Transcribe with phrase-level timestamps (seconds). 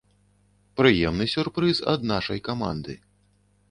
[0.81, 3.01] Прыемны сюрпрыз ад нашай каманды.